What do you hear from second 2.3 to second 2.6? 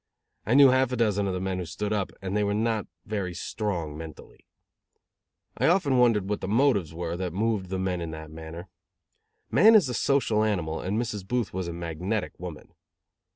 they were